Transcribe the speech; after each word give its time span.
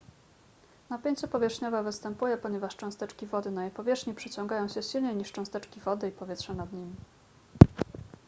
napięcie 0.89 1.27
powierzchniowe 1.27 1.83
występuje 1.83 2.37
ponieważ 2.37 2.75
cząsteczki 2.75 3.25
wody 3.27 3.51
na 3.51 3.61
jej 3.63 3.71
powierzchni 3.71 4.13
przyciągają 4.13 4.67
się 4.67 4.83
silniej 4.83 5.15
niż 5.15 5.31
cząsteczki 5.31 5.79
wody 5.79 6.07
i 6.07 6.11
powietrza 6.11 6.53
nad 6.53 6.73
nimi 6.73 6.95